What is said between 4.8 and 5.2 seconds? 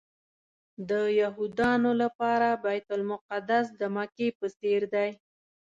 دی.